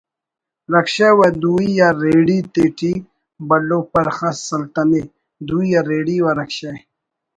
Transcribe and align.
رکشہ 0.73 1.09
و 1.17 1.19
دوئی 1.41 1.71
آ 1.87 1.89
ریڑی 2.01 2.39
تیٹی 2.53 2.93
بھلو 3.47 3.79
پرخ 3.91 4.19
اس 4.29 4.37
سلتنے 4.49 5.01
دوئی 5.47 5.69
آ 5.79 5.81
ریڑی 5.89 6.17
و 6.23 6.27
رکشہ 6.39 6.71